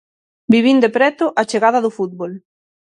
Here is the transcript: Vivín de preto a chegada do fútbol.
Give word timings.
Vivín 0.53 0.77
de 0.83 0.89
preto 0.97 1.25
a 1.41 1.43
chegada 1.49 1.79
do 1.85 1.91
fútbol. 1.97 2.31